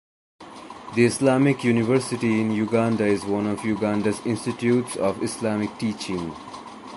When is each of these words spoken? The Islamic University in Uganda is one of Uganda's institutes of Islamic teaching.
The 0.95 1.05
Islamic 1.05 1.63
University 1.63 2.41
in 2.41 2.49
Uganda 2.53 3.05
is 3.05 3.23
one 3.23 3.45
of 3.45 3.63
Uganda's 3.63 4.19
institutes 4.25 4.95
of 4.95 5.21
Islamic 5.21 5.77
teaching. 5.77 6.33